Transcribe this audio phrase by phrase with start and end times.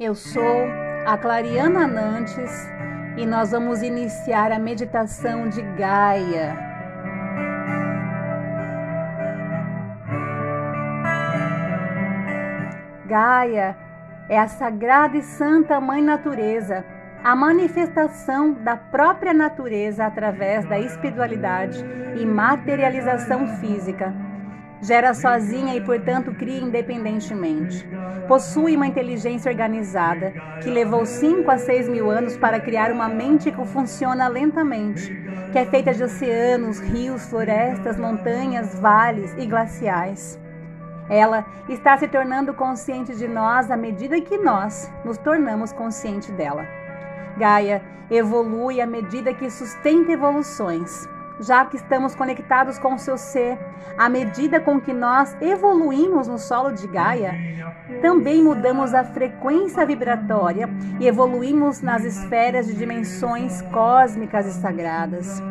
[0.00, 0.68] Eu sou
[1.08, 2.70] a Clariana Nantes
[3.16, 6.56] e nós vamos iniciar a meditação de Gaia.
[13.06, 13.76] Gaia
[14.28, 16.84] é a sagrada e santa Mãe Natureza,
[17.24, 21.84] a manifestação da própria natureza através da espiritualidade
[22.16, 24.14] e materialização física
[24.80, 27.86] Gera sozinha e, portanto, cria independentemente.
[28.28, 30.32] Possui uma inteligência organizada
[30.62, 35.12] que levou 5 a 6 mil anos para criar uma mente que funciona lentamente,
[35.50, 40.38] que é feita de oceanos, rios, florestas, montanhas, vales e glaciais.
[41.10, 46.64] Ela está se tornando consciente de nós à medida que nós nos tornamos conscientes dela.
[47.36, 51.08] Gaia evolui à medida que sustenta evoluções
[51.40, 53.58] já que estamos conectados com o seu ser,
[53.96, 57.34] à medida com que nós evoluímos no solo de Gaia,
[58.00, 60.68] também mudamos a frequência vibratória
[61.00, 65.42] e evoluímos nas esferas de dimensões cósmicas e sagradas.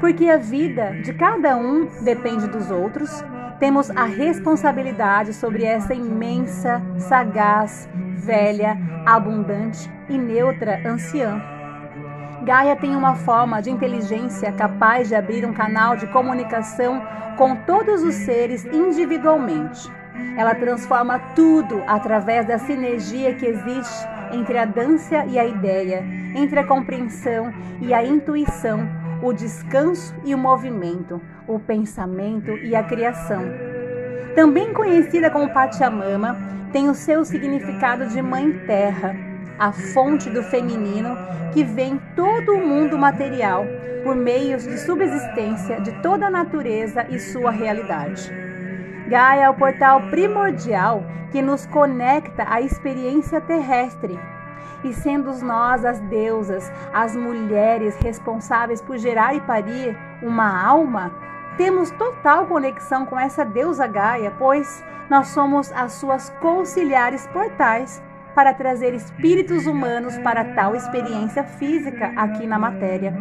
[0.00, 3.22] Porque a vida de cada um depende dos outros,
[3.58, 11.59] temos a responsabilidade sobre essa imensa, sagaz, velha, abundante e neutra anciã
[12.42, 17.02] Gaia tem uma forma de inteligência capaz de abrir um canal de comunicação
[17.36, 19.90] com todos os seres individualmente.
[20.38, 26.02] Ela transforma tudo através da sinergia que existe entre a dança e a ideia,
[26.34, 28.88] entre a compreensão e a intuição,
[29.22, 33.42] o descanso e o movimento, o pensamento e a criação.
[34.34, 36.38] Também conhecida como Pachamama,
[36.72, 39.29] tem o seu significado de Mãe Terra
[39.60, 41.14] a fonte do feminino
[41.52, 43.66] que vem todo o mundo material
[44.02, 48.32] por meios de subsistência de toda a natureza e sua realidade.
[49.06, 54.18] Gaia é o portal primordial que nos conecta à experiência terrestre.
[54.82, 61.12] E sendo nós as deusas, as mulheres responsáveis por gerar e parir uma alma,
[61.58, 68.02] temos total conexão com essa deusa Gaia, pois nós somos as suas conciliares portais
[68.34, 73.14] para trazer espíritos humanos para tal experiência física aqui na matéria.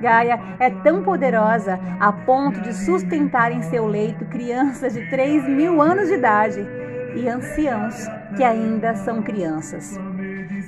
[0.00, 5.82] Gaia é tão poderosa a ponto de sustentar em seu leito crianças de 3 mil
[5.82, 6.66] anos de idade
[7.14, 9.98] e anciãos que ainda são crianças.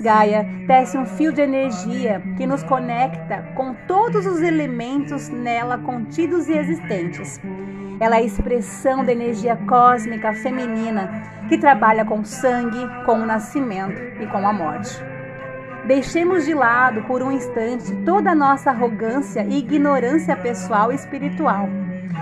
[0.02, 6.48] Gaia tece um fio de energia que nos conecta com todos os elementos nela contidos
[6.48, 7.40] e existentes
[8.02, 11.08] ela é a expressão da energia cósmica feminina
[11.48, 15.00] que trabalha com o sangue, com o nascimento e com a morte.
[15.86, 21.68] Deixemos de lado por um instante toda a nossa arrogância e ignorância pessoal e espiritual,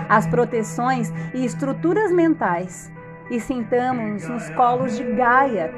[0.07, 2.91] as proteções e estruturas mentais
[3.31, 5.73] e sintamos nos colos de Gaia,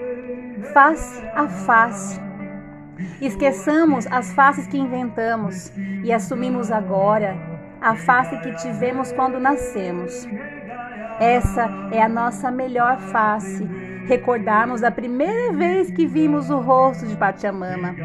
[0.63, 2.19] face a face.
[3.21, 5.71] Esqueçamos as faces que inventamos
[6.03, 7.35] e assumimos agora
[7.81, 10.27] a face que tivemos quando nascemos.
[11.19, 13.63] Essa é a nossa melhor face.
[14.05, 17.95] Recordarmos a primeira vez que vimos o rosto de Pachamama.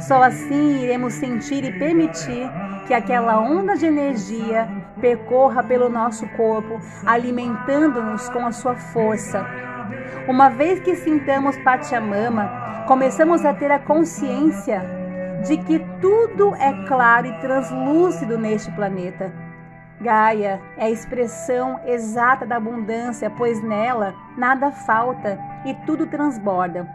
[0.00, 2.50] Só assim iremos sentir e permitir
[2.86, 4.68] que aquela onda de energia
[5.00, 9.44] percorra pelo nosso corpo, alimentando-nos com a sua força.
[10.28, 14.82] Uma vez que sintamos Pachamama, começamos a ter a consciência
[15.46, 19.32] de que tudo é claro e translúcido neste planeta.
[20.00, 26.88] Gaia é a expressão exata da abundância, pois nela nada falta e tudo transborda.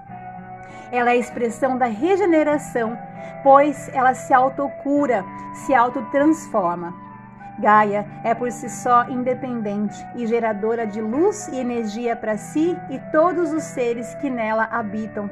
[0.92, 2.98] Ela é a expressão da regeneração,
[3.44, 5.24] pois ela se autocura,
[5.54, 7.05] se autotransforma.
[7.58, 13.00] Gaia é por si só independente e geradora de luz e energia para si e
[13.12, 15.30] todos os seres que nela habitam.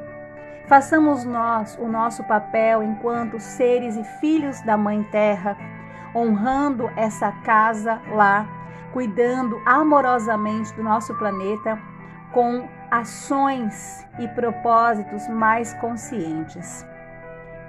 [0.67, 5.57] Façamos nós o nosso papel enquanto seres e filhos da Mãe Terra,
[6.15, 8.47] honrando essa casa lá,
[8.93, 11.77] cuidando amorosamente do nosso planeta
[12.31, 16.85] com ações e propósitos mais conscientes.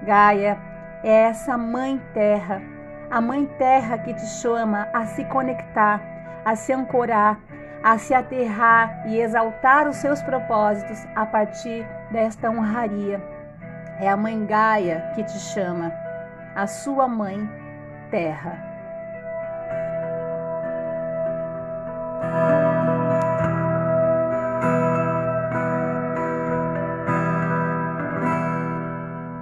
[0.03, 0.59] Gaia
[1.03, 2.63] é essa Mãe Terra,
[3.11, 6.01] a Mãe Terra que te chama a se conectar,
[6.45, 7.39] a se ancorar,
[7.83, 13.23] a se aterrar e exaltar os seus propósitos a partir desta honraria.
[14.01, 15.93] É a mãe Gaia que te chama,
[16.57, 17.49] a sua mãe
[18.11, 18.74] terra.